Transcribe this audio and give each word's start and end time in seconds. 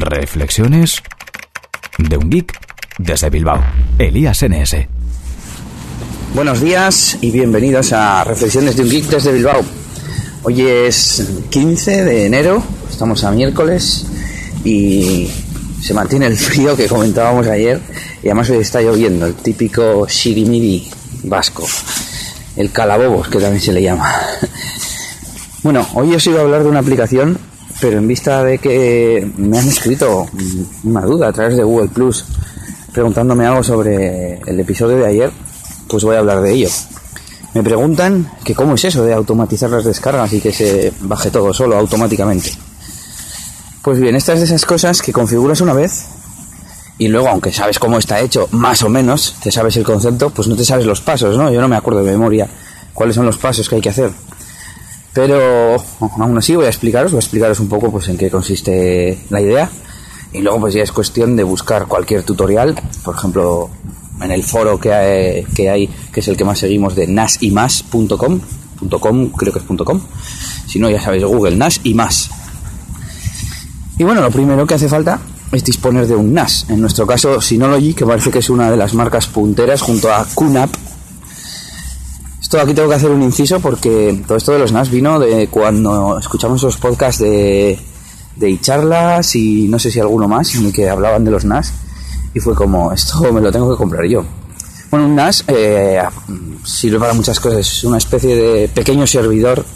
Reflexiones 0.00 1.02
de 1.98 2.16
un 2.16 2.30
geek 2.30 2.58
desde 2.98 3.30
Bilbao. 3.30 3.64
Elías 3.98 4.42
NS. 4.42 4.76
Buenos 6.34 6.60
días 6.60 7.18
y 7.20 7.30
bienvenidos 7.30 7.92
a 7.92 8.24
Reflexiones 8.24 8.76
de 8.76 8.82
un 8.82 8.90
geek 8.90 9.06
desde 9.06 9.32
Bilbao. 9.32 9.62
Hoy 10.42 10.60
es 10.60 11.26
15 11.50 12.04
de 12.04 12.26
enero, 12.26 12.62
estamos 12.90 13.24
a 13.24 13.30
miércoles 13.30 14.06
y 14.64 15.30
se 15.82 15.94
mantiene 15.94 16.26
el 16.26 16.36
frío 16.36 16.76
que 16.76 16.88
comentábamos 16.88 17.46
ayer 17.46 17.80
y 18.22 18.28
además 18.28 18.50
hoy 18.50 18.58
está 18.58 18.80
lloviendo, 18.80 19.26
el 19.26 19.34
típico 19.34 20.06
shirimiri 20.08 20.88
vasco, 21.24 21.66
el 22.56 22.70
calabobos 22.70 23.28
que 23.28 23.38
también 23.38 23.62
se 23.62 23.72
le 23.72 23.82
llama. 23.82 24.12
Bueno, 25.62 25.84
hoy 25.94 26.14
os 26.14 26.24
iba 26.28 26.38
a 26.38 26.42
hablar 26.42 26.62
de 26.62 26.68
una 26.68 26.78
aplicación 26.78 27.36
pero 27.80 27.98
en 27.98 28.08
vista 28.08 28.42
de 28.42 28.58
que 28.58 29.30
me 29.36 29.58
han 29.58 29.68
escrito 29.68 30.26
una 30.84 31.02
duda 31.02 31.28
a 31.28 31.32
través 31.32 31.56
de 31.56 31.62
Google 31.62 31.88
Plus 31.88 32.24
preguntándome 32.92 33.46
algo 33.46 33.62
sobre 33.62 34.40
el 34.46 34.60
episodio 34.60 34.96
de 34.96 35.06
ayer, 35.06 35.30
pues 35.88 36.02
voy 36.04 36.16
a 36.16 36.20
hablar 36.20 36.40
de 36.40 36.52
ello. 36.52 36.70
Me 37.52 37.62
preguntan 37.62 38.30
que 38.44 38.54
cómo 38.54 38.74
es 38.74 38.84
eso 38.84 39.04
de 39.04 39.12
automatizar 39.12 39.70
las 39.70 39.84
descargas 39.84 40.32
y 40.32 40.40
que 40.40 40.52
se 40.52 40.92
baje 41.00 41.30
todo 41.30 41.52
solo 41.52 41.76
automáticamente. 41.76 42.52
Pues 43.82 44.00
bien, 44.00 44.16
estas 44.16 44.38
de 44.40 44.46
esas 44.46 44.64
cosas 44.64 45.00
que 45.00 45.12
configuras 45.12 45.60
una 45.60 45.72
vez 45.72 46.06
y 46.98 47.08
luego, 47.08 47.28
aunque 47.28 47.52
sabes 47.52 47.78
cómo 47.78 47.98
está 47.98 48.20
hecho, 48.20 48.48
más 48.52 48.82
o 48.82 48.88
menos, 48.88 49.36
te 49.42 49.52
sabes 49.52 49.76
el 49.76 49.84
concepto, 49.84 50.30
pues 50.30 50.48
no 50.48 50.56
te 50.56 50.64
sabes 50.64 50.86
los 50.86 51.02
pasos, 51.02 51.36
¿no? 51.36 51.50
Yo 51.50 51.60
no 51.60 51.68
me 51.68 51.76
acuerdo 51.76 52.02
de 52.02 52.12
memoria 52.12 52.48
cuáles 52.94 53.14
son 53.14 53.26
los 53.26 53.36
pasos 53.36 53.68
que 53.68 53.76
hay 53.76 53.80
que 53.82 53.90
hacer. 53.90 54.10
Pero 55.16 55.76
aún 56.18 56.36
así 56.36 56.54
voy 56.54 56.66
a 56.66 56.68
explicaros, 56.68 57.10
voy 57.10 57.16
a 57.16 57.20
explicaros 57.20 57.58
un 57.58 57.70
poco 57.70 57.90
pues 57.90 58.06
en 58.08 58.18
qué 58.18 58.30
consiste 58.30 59.18
la 59.30 59.40
idea. 59.40 59.70
Y 60.34 60.42
luego 60.42 60.60
pues 60.60 60.74
ya 60.74 60.82
es 60.82 60.92
cuestión 60.92 61.36
de 61.36 61.42
buscar 61.42 61.86
cualquier 61.86 62.22
tutorial, 62.22 62.78
por 63.02 63.16
ejemplo, 63.16 63.70
en 64.20 64.30
el 64.30 64.44
foro 64.44 64.78
que 64.78 64.92
hay, 64.92 65.44
que, 65.54 65.70
hay, 65.70 65.88
que 66.12 66.20
es 66.20 66.28
el 66.28 66.36
que 66.36 66.44
más 66.44 66.58
seguimos 66.58 66.94
de 66.94 67.06
nasymas.com, 67.06 68.40
.com, 69.00 69.30
creo 69.30 69.52
que 69.54 69.58
es 69.58 69.64
.com. 69.64 70.00
Si 70.66 70.78
no, 70.78 70.90
ya 70.90 71.00
sabéis, 71.00 71.24
Google 71.24 71.56
NAS 71.56 71.80
y 71.82 71.94
más. 71.94 72.28
Y 73.96 74.04
bueno, 74.04 74.20
lo 74.20 74.30
primero 74.30 74.66
que 74.66 74.74
hace 74.74 74.90
falta 74.90 75.18
es 75.50 75.64
disponer 75.64 76.06
de 76.06 76.14
un 76.14 76.34
NAS. 76.34 76.66
En 76.68 76.82
nuestro 76.82 77.06
caso, 77.06 77.40
Synology, 77.40 77.94
que 77.94 78.04
parece 78.04 78.30
que 78.30 78.40
es 78.40 78.50
una 78.50 78.70
de 78.70 78.76
las 78.76 78.92
marcas 78.92 79.28
punteras 79.28 79.80
junto 79.80 80.12
a 80.12 80.26
QNAP, 80.34 80.70
esto 82.46 82.60
aquí 82.60 82.74
tengo 82.74 82.88
que 82.88 82.94
hacer 82.94 83.10
un 83.10 83.22
inciso 83.22 83.58
porque 83.58 84.22
todo 84.24 84.38
esto 84.38 84.52
de 84.52 84.60
los 84.60 84.70
NAS 84.70 84.88
vino 84.88 85.18
de 85.18 85.48
cuando 85.48 86.16
escuchamos 86.16 86.62
los 86.62 86.76
podcasts 86.76 87.20
de, 87.20 87.76
de 88.36 88.60
charlas 88.60 89.34
y 89.34 89.66
no 89.66 89.80
sé 89.80 89.90
si 89.90 89.98
alguno 89.98 90.28
más 90.28 90.54
en 90.54 90.66
el 90.66 90.72
que 90.72 90.88
hablaban 90.88 91.24
de 91.24 91.32
los 91.32 91.44
NAS 91.44 91.72
y 92.34 92.38
fue 92.38 92.54
como, 92.54 92.92
esto 92.92 93.32
me 93.32 93.40
lo 93.40 93.50
tengo 93.50 93.68
que 93.72 93.76
comprar 93.76 94.06
yo. 94.06 94.24
Bueno, 94.92 95.06
un 95.06 95.16
NAS 95.16 95.42
eh, 95.48 96.00
sirve 96.62 97.00
para 97.00 97.14
muchas 97.14 97.40
cosas, 97.40 97.58
es 97.58 97.82
una 97.82 97.98
especie 97.98 98.36
de 98.36 98.68
pequeño 98.68 99.08
servidor, 99.08 99.66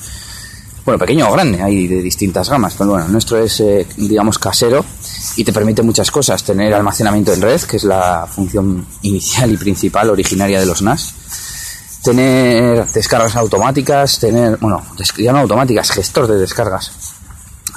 bueno, 0.85 0.97
pequeño 0.97 1.29
o 1.29 1.33
grande, 1.33 1.61
hay 1.61 1.89
de 1.89 2.01
distintas 2.01 2.49
gamas, 2.49 2.75
pero 2.79 2.91
bueno, 2.91 3.09
nuestro 3.09 3.39
es, 3.39 3.59
eh, 3.59 3.85
digamos, 3.97 4.39
casero 4.39 4.85
y 5.35 5.43
te 5.43 5.53
permite 5.53 5.83
muchas 5.83 6.13
cosas, 6.13 6.45
tener 6.45 6.73
almacenamiento 6.73 7.33
en 7.33 7.43
red, 7.43 7.61
que 7.63 7.79
es 7.79 7.83
la 7.83 8.29
función 8.33 8.87
inicial 9.03 9.51
y 9.51 9.57
principal 9.57 10.09
originaria 10.09 10.61
de 10.61 10.67
los 10.67 10.83
NAS, 10.83 11.15
tener 12.03 12.87
descargas 12.87 13.37
automáticas, 13.37 14.19
tener, 14.19 14.57
bueno, 14.59 14.83
ya 15.19 15.33
no 15.33 15.41
automáticas, 15.41 15.91
gestor 15.91 16.27
de 16.27 16.39
descargas, 16.39 16.93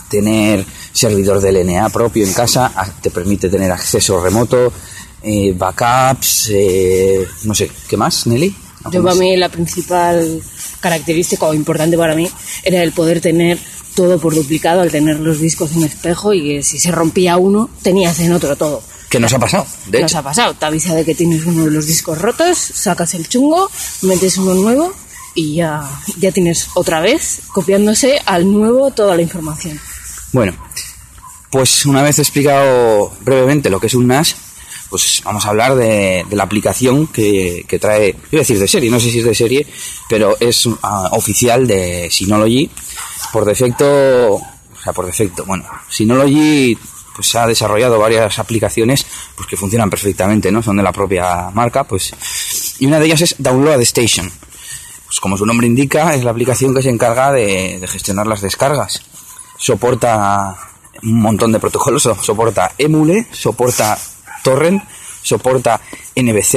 tener 0.09 0.65
servidor 0.91 1.41
de 1.41 1.52
LNA 1.52 1.89
propio 1.89 2.25
en 2.25 2.33
casa, 2.33 2.71
te 3.02 3.11
permite 3.11 3.49
tener 3.49 3.71
acceso 3.71 4.21
remoto, 4.21 4.71
eh, 5.21 5.53
backups, 5.57 6.49
eh, 6.53 7.27
no 7.43 7.53
sé, 7.53 7.71
¿qué 7.88 7.97
más, 7.97 8.27
Nelly? 8.27 8.55
Yo 8.91 9.02
para 9.02 9.15
mí 9.15 9.35
la 9.38 9.49
principal 9.49 10.42
característica 10.81 11.45
o 11.45 11.53
importante 11.53 11.98
para 11.98 12.15
mí 12.15 12.30
era 12.64 12.83
el 12.83 12.92
poder 12.92 13.21
tener 13.21 13.58
todo 13.95 14.19
por 14.19 14.36
duplicado 14.36 14.81
al 14.81 14.92
tener 14.92 15.19
los 15.19 15.39
discos 15.39 15.71
en 15.73 15.83
espejo 15.83 16.33
y 16.33 16.43
que 16.43 16.64
si 16.64 16.80
se 16.80 16.92
rompía 16.92 17.37
uno 17.37 17.69
tenías 17.81 18.19
en 18.19 18.33
otro 18.33 18.55
todo. 18.55 18.83
¿Qué 19.13 19.19
nos 19.19 19.31
ha 19.31 19.37
pasado? 19.37 19.67
De 19.85 20.01
nos 20.01 20.15
ha 20.15 20.23
pasado. 20.23 20.55
Te 20.55 20.65
avisa 20.65 20.95
de 20.95 21.05
que 21.05 21.13
tienes 21.13 21.45
uno 21.45 21.65
de 21.65 21.69
los 21.69 21.85
discos 21.85 22.19
rotos, 22.19 22.57
sacas 22.57 23.13
el 23.13 23.29
chungo, 23.29 23.69
metes 24.01 24.37
uno 24.37 24.55
nuevo 24.55 24.91
y 25.35 25.57
ya, 25.57 25.87
ya 26.17 26.31
tienes 26.31 26.69
otra 26.73 26.99
vez 26.99 27.41
copiándose 27.51 28.19
al 28.25 28.51
nuevo 28.51 28.89
toda 28.89 29.15
la 29.15 29.21
información. 29.21 29.79
Bueno, 30.31 30.53
pues 31.51 31.85
una 31.85 32.01
vez 32.01 32.17
explicado 32.17 33.13
brevemente 33.19 33.69
lo 33.69 33.79
que 33.79 33.85
es 33.85 33.93
un 33.93 34.07
NAS, 34.07 34.35
pues 34.89 35.21
vamos 35.23 35.45
a 35.45 35.49
hablar 35.49 35.75
de, 35.75 36.25
la 36.31 36.41
aplicación 36.41 37.05
que, 37.05 37.67
trae, 37.80 38.15
iba 38.31 38.39
a 38.39 38.45
decir 38.45 38.57
de 38.57 38.67
serie, 38.67 38.89
no 38.89 38.99
sé 38.99 39.11
si 39.11 39.19
es 39.19 39.25
de 39.25 39.35
serie, 39.35 39.67
pero 40.09 40.37
es 40.39 40.67
ah, 40.81 41.09
oficial 41.11 41.67
de 41.67 42.09
Synology. 42.09 42.67
Por 43.31 43.45
defecto, 43.45 43.85
o 43.85 44.41
sea, 44.83 44.91
por 44.91 45.05
defecto, 45.05 45.45
bueno, 45.45 45.65
Synology 45.87 46.75
pues 47.15 47.35
ha 47.35 47.47
desarrollado 47.47 47.99
varias 47.99 48.39
aplicaciones 48.39 49.05
pues 49.35 49.47
que 49.47 49.57
funcionan 49.57 49.89
perfectamente, 49.89 50.51
¿no? 50.51 50.61
Son 50.63 50.77
de 50.77 50.83
la 50.83 50.91
propia 50.91 51.49
marca, 51.51 51.83
pues 51.83 52.13
y 52.79 52.85
una 52.85 52.99
de 52.99 53.05
ellas 53.05 53.21
es 53.21 53.35
Download 53.37 53.81
Station. 53.81 54.31
Pues 55.05 55.19
como 55.19 55.37
su 55.37 55.45
nombre 55.45 55.67
indica, 55.67 56.15
es 56.15 56.23
la 56.23 56.31
aplicación 56.31 56.73
que 56.73 56.81
se 56.81 56.89
encarga 56.89 57.31
de, 57.31 57.85
gestionar 57.87 58.25
las 58.25 58.41
descargas. 58.41 59.01
Soporta 59.57 60.57
un 61.03 61.21
montón 61.21 61.51
de 61.51 61.59
protocolos, 61.59 62.03
soporta 62.21 62.73
Emule, 62.77 63.27
soporta 63.31 63.97
Torrent, 64.43 64.83
soporta 65.21 65.80
NBZ, 66.15 66.55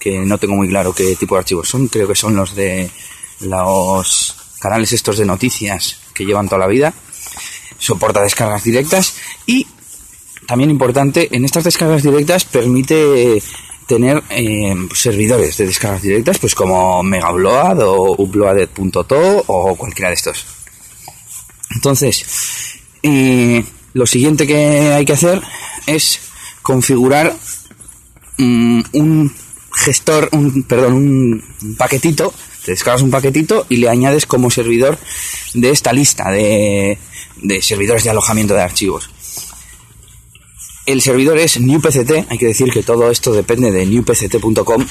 que 0.00 0.18
no 0.18 0.38
tengo 0.38 0.56
muy 0.56 0.68
claro 0.68 0.92
qué 0.92 1.14
tipo 1.16 1.36
de 1.36 1.40
archivos 1.40 1.68
son, 1.68 1.88
creo 1.88 2.08
que 2.08 2.14
son 2.14 2.34
los 2.34 2.54
de 2.54 2.90
los 3.40 4.36
canales 4.58 4.92
estos 4.92 5.18
de 5.18 5.26
noticias 5.26 5.98
que 6.14 6.24
llevan 6.24 6.48
toda 6.48 6.60
la 6.60 6.66
vida 6.66 6.94
soporta 7.78 8.22
descargas 8.22 8.64
directas 8.64 9.14
y 9.46 9.66
también 10.46 10.70
importante, 10.70 11.28
en 11.34 11.44
estas 11.44 11.64
descargas 11.64 12.02
directas 12.02 12.44
permite 12.44 13.42
tener 13.86 14.22
eh, 14.30 14.74
servidores 14.94 15.56
de 15.56 15.66
descargas 15.66 16.02
directas, 16.02 16.38
pues 16.38 16.54
como 16.54 17.02
Megaupload 17.02 17.80
o 17.82 18.14
uploaded.to 18.18 19.44
o 19.46 19.76
cualquiera 19.76 20.08
de 20.08 20.14
estos. 20.14 20.44
Entonces, 21.74 22.78
eh, 23.02 23.64
lo 23.92 24.06
siguiente 24.06 24.46
que 24.46 24.92
hay 24.92 25.04
que 25.04 25.12
hacer 25.12 25.42
es 25.86 26.20
configurar 26.62 27.36
mm, 28.38 28.82
un 28.92 29.34
gestor, 29.72 30.28
un, 30.32 30.64
perdón, 30.64 30.94
un 30.94 31.76
paquetito, 31.76 32.32
te 32.64 32.72
descargas 32.72 33.02
un 33.02 33.10
paquetito 33.10 33.66
y 33.68 33.76
le 33.76 33.88
añades 33.88 34.26
como 34.26 34.50
servidor 34.50 34.98
de 35.54 35.70
esta 35.70 35.92
lista 35.92 36.30
de, 36.30 36.98
de 37.36 37.62
servidores 37.62 38.04
de 38.04 38.10
alojamiento 38.10 38.54
de 38.54 38.62
archivos. 38.62 39.10
El 40.86 41.02
servidor 41.02 41.36
es 41.38 41.60
NewPCT, 41.60 42.30
hay 42.30 42.38
que 42.38 42.46
decir 42.46 42.70
que 42.70 42.84
todo 42.84 43.10
esto 43.10 43.32
depende 43.32 43.72
de 43.72 43.84
newpct.com, 43.84 44.86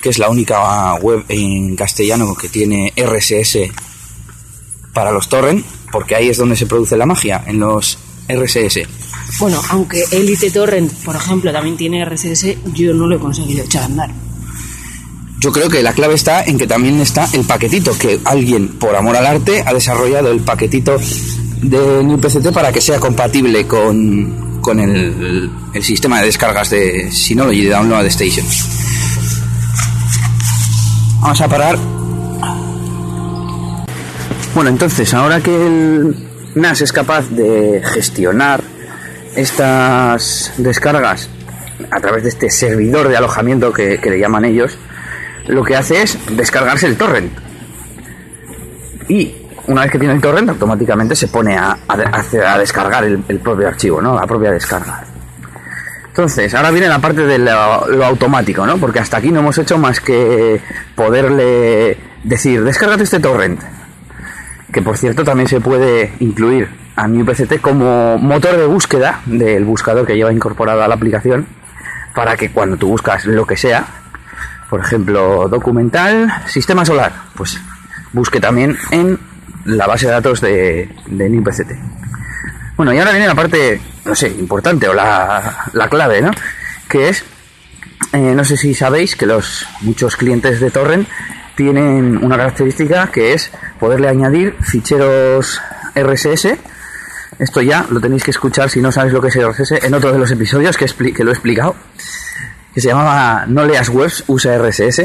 que 0.00 0.08
es 0.08 0.18
la 0.20 0.28
única 0.28 0.94
web 0.94 1.24
en 1.28 1.74
castellano 1.74 2.36
que 2.36 2.48
tiene 2.48 2.92
RSS 2.96 3.58
para 4.92 5.10
los 5.10 5.28
torrent, 5.28 5.66
porque 5.90 6.14
ahí 6.14 6.28
es 6.28 6.36
donde 6.36 6.54
se 6.54 6.66
produce 6.66 6.96
la 6.96 7.06
magia, 7.06 7.42
en 7.44 7.58
los 7.58 7.98
RSS. 8.28 8.82
Bueno, 9.40 9.60
aunque 9.70 10.04
Elite 10.12 10.52
Torrent, 10.52 10.92
por 11.04 11.16
ejemplo, 11.16 11.52
también 11.52 11.76
tiene 11.76 12.04
RSS, 12.04 12.56
yo 12.72 12.94
no 12.94 13.08
lo 13.08 13.16
he 13.16 13.18
conseguido 13.18 13.64
echar 13.64 13.82
a 13.82 13.86
andar. 13.86 14.10
Yo 15.40 15.50
creo 15.50 15.68
que 15.68 15.82
la 15.82 15.92
clave 15.92 16.14
está 16.14 16.44
en 16.44 16.56
que 16.56 16.68
también 16.68 17.00
está 17.00 17.28
el 17.32 17.44
paquetito, 17.44 17.98
que 17.98 18.20
alguien, 18.24 18.78
por 18.78 18.94
amor 18.94 19.16
al 19.16 19.26
arte, 19.26 19.64
ha 19.66 19.74
desarrollado 19.74 20.30
el 20.30 20.40
paquetito 20.40 20.96
de 21.60 22.04
NewPCT 22.04 22.52
para 22.52 22.72
que 22.72 22.80
sea 22.80 23.00
compatible 23.00 23.66
con, 23.66 24.53
con 24.64 24.80
el, 24.80 25.50
sistema 25.82 26.20
de 26.20 26.26
descargas 26.26 26.70
de 26.70 27.12
Synology 27.12 27.64
de 27.64 27.70
Download 27.70 28.06
Station. 28.06 28.46
Vamos 31.20 31.40
a 31.40 31.48
parar. 31.48 31.78
Bueno, 34.54 34.70
entonces, 34.70 35.12
ahora 35.12 35.40
que 35.40 35.54
el 35.54 36.16
NAS 36.54 36.80
es 36.80 36.92
capaz 36.92 37.28
de 37.28 37.82
gestionar 37.84 38.62
estas 39.36 40.52
descargas 40.56 41.28
a 41.90 42.00
través 42.00 42.22
de 42.22 42.30
este 42.30 42.50
servidor 42.50 43.08
de 43.08 43.16
alojamiento 43.18 43.72
que, 43.72 44.00
le 44.02 44.18
llaman 44.18 44.46
ellos, 44.46 44.78
lo 45.46 45.62
que 45.62 45.76
hace 45.76 46.02
es 46.02 46.18
descargarse 46.30 46.86
el 46.86 46.96
torrent. 46.96 47.32
Una 49.66 49.82
vez 49.82 49.90
que 49.90 49.98
tiene 49.98 50.14
el 50.14 50.20
torrent, 50.20 50.50
automáticamente 50.50 51.16
se 51.16 51.28
pone 51.28 51.56
a, 51.56 51.76
a, 51.88 52.58
descargar 52.58 53.04
el, 53.04 53.40
propio 53.40 53.68
archivo, 53.68 54.00
¿no? 54.00 54.14
La 54.14 54.26
propia 54.26 54.50
descarga. 54.50 55.02
Entonces, 56.06 56.54
ahora 56.54 56.70
viene 56.70 56.86
la 56.86 57.00
parte 57.00 57.22
de 57.26 57.38
lo, 57.38 57.50
automático, 58.04 58.66
¿no? 58.66 58.76
Porque 58.76 59.00
hasta 59.00 59.16
aquí 59.16 59.30
no 59.30 59.40
hemos 59.40 59.56
hecho 59.58 59.78
más 59.78 60.00
que 60.00 60.60
poderle 60.94 61.98
decir, 62.22 62.62
descárgate 62.62 63.04
este 63.04 63.20
torrent. 63.20 63.60
Que 64.70 64.82
por 64.82 64.98
cierto 64.98 65.24
también 65.24 65.48
se 65.48 65.60
puede 65.60 66.12
incluir 66.20 66.68
a 66.96 67.08
NewPCT 67.08 67.60
como 67.60 68.18
motor 68.18 68.56
de 68.56 68.66
búsqueda 68.66 69.20
del 69.26 69.64
buscador 69.64 70.06
que 70.06 70.14
lleva 70.14 70.32
incorporado 70.32 70.82
a 70.82 70.88
la 70.88 70.94
aplicación 70.94 71.46
para 72.14 72.36
que 72.36 72.50
cuando 72.50 72.76
tú 72.76 72.88
buscas 72.88 73.24
lo 73.26 73.46
que 73.46 73.56
sea, 73.56 73.84
por 74.70 74.80
ejemplo, 74.80 75.48
documental, 75.48 76.32
sistema 76.46 76.84
solar, 76.84 77.12
pues 77.34 77.60
busque 78.12 78.40
también 78.40 78.76
en 78.90 79.18
la 79.64 79.86
base 79.86 80.06
de 80.06 80.12
datos 80.12 80.40
de, 80.40 80.88
de 81.06 81.28
NewPCT. 81.28 81.72
Bueno, 82.76 82.92
y 82.92 82.98
ahora 82.98 83.12
viene 83.12 83.26
la 83.26 83.34
parte, 83.34 83.80
no 84.04 84.14
sé, 84.14 84.28
importante 84.28 84.88
o 84.88 84.94
la, 84.94 85.68
la 85.72 85.88
clave, 85.88 86.20
¿no? 86.20 86.32
Que 86.88 87.08
es, 87.08 87.24
eh, 88.12 88.34
no 88.34 88.44
sé 88.44 88.56
si 88.56 88.74
sabéis 88.74 89.14
que 89.14 89.26
los 89.26 89.66
muchos 89.82 90.16
clientes 90.16 90.60
de 90.60 90.70
Torrent 90.70 91.08
tienen 91.54 92.22
una 92.22 92.36
característica 92.36 93.10
que 93.12 93.32
es 93.32 93.52
poderle 93.78 94.08
añadir 94.08 94.56
ficheros 94.60 95.60
RSS. 95.94 96.56
Esto 97.38 97.60
ya 97.62 97.86
lo 97.90 98.00
tenéis 98.00 98.24
que 98.24 98.32
escuchar 98.32 98.70
si 98.70 98.80
no 98.80 98.90
sabéis 98.90 99.12
lo 99.12 99.20
que 99.20 99.28
es 99.28 99.36
RSS 99.36 99.84
en 99.84 99.94
otro 99.94 100.12
de 100.12 100.18
los 100.18 100.30
episodios 100.32 100.76
que, 100.76 100.86
que 101.12 101.24
lo 101.24 101.30
he 101.30 101.34
explicado, 101.34 101.76
que 102.74 102.80
se 102.80 102.88
llamaba 102.88 103.44
No 103.46 103.64
leas 103.64 103.88
webs, 103.88 104.24
usa 104.26 104.58
RSS. 104.58 105.02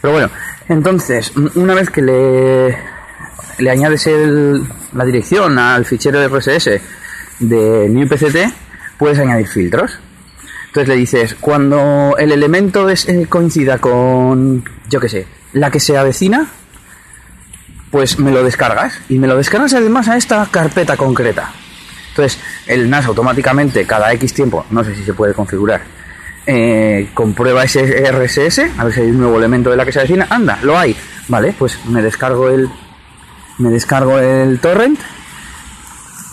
Pero 0.00 0.12
bueno, 0.12 0.30
entonces, 0.68 1.32
una 1.54 1.74
vez 1.74 1.90
que 1.90 2.02
le, 2.02 2.78
le 3.62 3.70
añades 3.70 4.06
el, 4.08 4.66
la 4.92 5.04
dirección 5.04 5.58
al 5.58 5.84
fichero 5.84 6.26
RSS 6.28 6.80
de 7.38 7.88
NewPCT, 7.88 8.52
puedes 8.98 9.18
añadir 9.18 9.46
filtros. 9.46 9.98
Entonces 10.66 10.88
le 10.88 10.96
dices, 10.96 11.36
cuando 11.38 12.16
el 12.18 12.32
elemento 12.32 12.88
es, 12.88 13.08
eh, 13.08 13.26
coincida 13.28 13.78
con, 13.78 14.64
yo 14.88 14.98
qué 14.98 15.08
sé, 15.08 15.26
la 15.52 15.70
que 15.70 15.78
se 15.78 15.96
avecina, 15.96 16.48
pues 17.90 18.18
me 18.18 18.32
lo 18.32 18.42
descargas. 18.42 19.00
Y 19.08 19.18
me 19.18 19.28
lo 19.28 19.36
descargas 19.36 19.74
además 19.74 20.08
a 20.08 20.16
esta 20.16 20.44
carpeta 20.50 20.96
concreta. 20.96 21.52
Entonces, 22.08 22.40
el 22.66 22.90
NAS 22.90 23.06
automáticamente, 23.06 23.86
cada 23.86 24.12
X 24.14 24.34
tiempo, 24.34 24.66
no 24.70 24.82
sé 24.82 24.94
si 24.94 25.04
se 25.04 25.14
puede 25.14 25.34
configurar, 25.34 25.82
eh, 26.46 27.10
comprueba 27.14 27.62
ese 27.62 28.10
RSS, 28.10 28.60
a 28.76 28.84
ver 28.84 28.92
si 28.92 29.00
hay 29.02 29.10
un 29.10 29.18
nuevo 29.18 29.38
elemento 29.38 29.70
de 29.70 29.76
la 29.76 29.84
que 29.84 29.92
se 29.92 30.00
avecina. 30.00 30.26
Anda, 30.28 30.58
lo 30.62 30.76
hay. 30.76 30.96
Vale, 31.28 31.54
pues 31.56 31.78
me 31.86 32.02
descargo 32.02 32.48
el. 32.48 32.68
Me 33.58 33.70
descargo 33.70 34.18
el 34.18 34.60
torrent. 34.60 34.98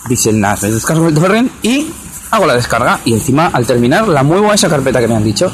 Dice 0.07 0.29
el 0.29 0.39
NAS, 0.39 0.63
me 0.63 0.71
descargo 0.71 1.07
el 1.07 1.15
torrent 1.15 1.51
y 1.63 1.91
hago 2.31 2.45
la 2.45 2.55
descarga. 2.55 2.99
Y 3.05 3.13
encima, 3.13 3.47
al 3.53 3.65
terminar, 3.65 4.07
la 4.07 4.23
muevo 4.23 4.51
a 4.51 4.55
esa 4.55 4.69
carpeta 4.69 4.99
que 4.99 5.07
me 5.07 5.15
han 5.15 5.23
dicho. 5.23 5.51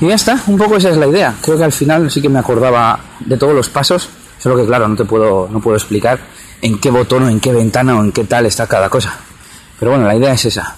Y 0.00 0.08
ya 0.08 0.14
está, 0.14 0.42
un 0.46 0.58
poco 0.58 0.76
esa 0.76 0.90
es 0.90 0.96
la 0.96 1.06
idea. 1.06 1.34
Creo 1.40 1.56
que 1.56 1.64
al 1.64 1.72
final 1.72 2.10
sí 2.10 2.20
que 2.20 2.28
me 2.28 2.38
acordaba 2.38 2.98
de 3.20 3.36
todos 3.36 3.54
los 3.54 3.68
pasos, 3.70 4.08
solo 4.38 4.56
que 4.56 4.66
claro, 4.66 4.88
no 4.88 4.96
te 4.96 5.04
puedo, 5.04 5.48
no 5.50 5.60
puedo 5.60 5.76
explicar 5.76 6.20
en 6.60 6.78
qué 6.78 6.90
botón 6.90 7.24
o 7.24 7.28
en 7.28 7.40
qué 7.40 7.52
ventana 7.52 7.98
o 7.98 8.04
en 8.04 8.12
qué 8.12 8.24
tal 8.24 8.46
está 8.46 8.66
cada 8.66 8.90
cosa. 8.90 9.16
Pero 9.78 9.92
bueno, 9.92 10.06
la 10.06 10.16
idea 10.16 10.32
es 10.32 10.44
esa. 10.44 10.76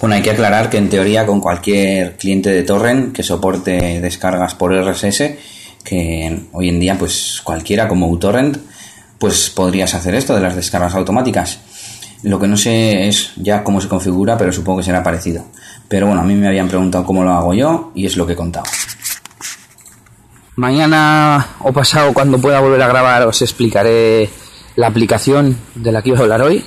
Bueno, 0.00 0.16
hay 0.16 0.22
que 0.22 0.32
aclarar 0.32 0.68
que 0.68 0.78
en 0.78 0.88
teoría 0.88 1.24
con 1.24 1.40
cualquier 1.40 2.16
cliente 2.16 2.50
de 2.50 2.64
torrent 2.64 3.14
que 3.14 3.22
soporte 3.22 4.00
descargas 4.00 4.56
por 4.56 4.74
RSS, 4.74 5.22
que 5.84 6.46
hoy 6.52 6.68
en 6.68 6.80
día 6.80 6.96
pues 6.98 7.40
cualquiera 7.42 7.88
como 7.88 8.08
uTorrent, 8.08 8.58
pues 9.18 9.50
podrías 9.50 9.94
hacer 9.94 10.14
esto 10.14 10.34
de 10.34 10.40
las 10.40 10.56
descargas 10.56 10.94
automáticas. 10.94 11.60
Lo 12.22 12.38
que 12.38 12.46
no 12.46 12.56
sé 12.56 13.08
es 13.08 13.32
ya 13.36 13.64
cómo 13.64 13.80
se 13.80 13.88
configura, 13.88 14.36
pero 14.36 14.52
supongo 14.52 14.78
que 14.78 14.84
será 14.84 15.02
parecido. 15.02 15.44
Pero 15.88 16.06
bueno, 16.06 16.22
a 16.22 16.24
mí 16.24 16.34
me 16.34 16.48
habían 16.48 16.68
preguntado 16.68 17.04
cómo 17.04 17.24
lo 17.24 17.32
hago 17.32 17.54
yo 17.54 17.92
y 17.94 18.06
es 18.06 18.16
lo 18.16 18.26
que 18.26 18.34
he 18.34 18.36
contado. 18.36 18.66
Mañana 20.56 21.46
o 21.60 21.72
pasado, 21.72 22.12
cuando 22.12 22.38
pueda 22.38 22.60
volver 22.60 22.82
a 22.82 22.88
grabar, 22.88 23.26
os 23.26 23.42
explicaré 23.42 24.28
la 24.76 24.86
aplicación 24.86 25.56
de 25.74 25.92
la 25.92 26.02
que 26.02 26.10
iba 26.10 26.18
a 26.18 26.22
hablar 26.22 26.42
hoy. 26.42 26.64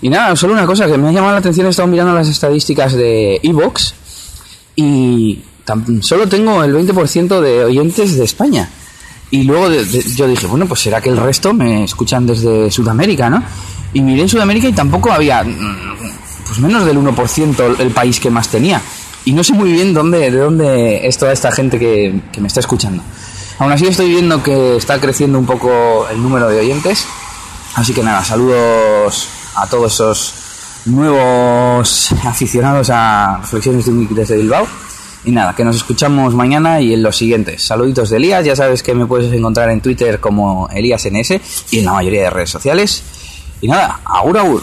Y 0.00 0.10
nada, 0.10 0.34
solo 0.36 0.52
una 0.52 0.66
cosa 0.66 0.86
que 0.86 0.96
me 0.96 1.08
ha 1.08 1.12
llamado 1.12 1.32
la 1.32 1.38
atención, 1.38 1.66
he 1.66 1.70
estado 1.70 1.88
mirando 1.88 2.14
las 2.14 2.28
estadísticas 2.28 2.94
de 2.94 3.40
Evox 3.42 3.94
y 4.76 5.42
solo 6.00 6.28
tengo 6.28 6.62
el 6.62 6.74
20% 6.74 7.40
de 7.40 7.64
oyentes 7.64 8.16
de 8.16 8.24
España. 8.24 8.68
Y 9.30 9.42
luego 9.42 9.68
de, 9.68 9.84
yo 10.14 10.26
dije, 10.26 10.46
bueno, 10.46 10.66
pues 10.66 10.80
será 10.80 11.00
que 11.00 11.10
el 11.10 11.16
resto 11.16 11.52
me 11.52 11.84
escuchan 11.84 12.26
desde 12.26 12.70
Sudamérica, 12.70 13.28
¿no? 13.28 13.42
Y 13.92 14.00
miré 14.00 14.22
en 14.22 14.28
Sudamérica 14.28 14.68
y 14.68 14.72
tampoco 14.72 15.12
había, 15.12 15.44
pues 16.46 16.58
menos 16.60 16.84
del 16.84 16.98
1% 16.98 17.80
el 17.80 17.90
país 17.90 18.18
que 18.20 18.30
más 18.30 18.48
tenía. 18.48 18.80
Y 19.24 19.32
no 19.32 19.44
sé 19.44 19.52
muy 19.52 19.72
bien 19.72 19.92
dónde, 19.92 20.30
de 20.30 20.38
dónde 20.38 21.06
es 21.06 21.18
toda 21.18 21.32
esta 21.32 21.52
gente 21.52 21.78
que, 21.78 22.20
que 22.32 22.40
me 22.40 22.48
está 22.48 22.60
escuchando. 22.60 23.02
Aún 23.58 23.72
así 23.72 23.86
estoy 23.86 24.08
viendo 24.08 24.42
que 24.42 24.76
está 24.76 24.98
creciendo 25.00 25.38
un 25.38 25.44
poco 25.44 26.06
el 26.10 26.22
número 26.22 26.48
de 26.48 26.60
oyentes. 26.60 27.06
Así 27.74 27.92
que 27.92 28.02
nada, 28.02 28.24
saludos 28.24 29.28
a 29.56 29.66
todos 29.66 29.92
esos 29.92 30.34
nuevos 30.86 32.12
aficionados 32.24 32.88
a 32.90 33.38
Reflexiones 33.40 33.84
desde 34.10 34.36
Bilbao. 34.36 34.66
Y 35.24 35.32
nada, 35.32 35.54
que 35.54 35.64
nos 35.64 35.76
escuchamos 35.76 36.34
mañana 36.34 36.80
y 36.80 36.94
en 36.94 37.02
los 37.02 37.16
siguientes. 37.16 37.62
Saluditos 37.62 38.10
de 38.10 38.16
Elías, 38.16 38.44
ya 38.44 38.56
sabes 38.56 38.82
que 38.82 38.94
me 38.94 39.06
puedes 39.06 39.32
encontrar 39.32 39.70
en 39.70 39.80
Twitter 39.80 40.20
como 40.20 40.68
ElíasNS 40.68 41.72
y 41.72 41.78
en 41.80 41.84
la 41.84 41.92
mayoría 41.92 42.22
de 42.22 42.30
redes 42.30 42.50
sociales. 42.50 43.02
Y 43.60 43.68
nada, 43.68 44.00
agur 44.04 44.38
agur. 44.38 44.62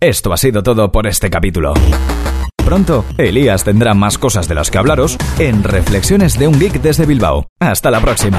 Esto 0.00 0.32
ha 0.32 0.36
sido 0.36 0.62
todo 0.62 0.92
por 0.92 1.06
este 1.06 1.30
capítulo. 1.30 1.74
Pronto, 2.64 3.04
Elías 3.16 3.64
tendrá 3.64 3.94
más 3.94 4.18
cosas 4.18 4.46
de 4.46 4.54
las 4.54 4.70
que 4.70 4.78
hablaros 4.78 5.16
en 5.38 5.64
Reflexiones 5.64 6.38
de 6.38 6.46
un 6.46 6.58
Geek 6.60 6.82
desde 6.82 7.06
Bilbao. 7.06 7.46
Hasta 7.58 7.90
la 7.90 8.00
próxima. 8.00 8.38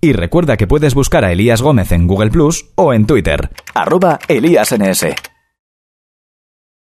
Y 0.00 0.12
recuerda 0.14 0.56
que 0.56 0.66
puedes 0.66 0.94
buscar 0.94 1.24
a 1.24 1.32
Elías 1.32 1.62
Gómez 1.62 1.92
en 1.92 2.06
Google 2.06 2.30
Plus 2.30 2.66
o 2.74 2.94
en 2.94 3.06
Twitter, 3.06 3.50
arroba 3.74 4.18
ElíasNS. 4.28 5.35